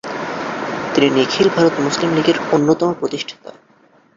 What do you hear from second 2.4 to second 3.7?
অন্যতম প্রতিষ্ঠাতা।